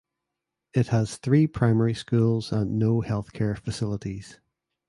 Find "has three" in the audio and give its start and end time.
0.87-1.45